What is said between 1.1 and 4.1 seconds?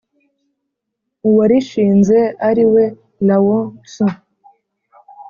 uwarishinze ari we lao-tzu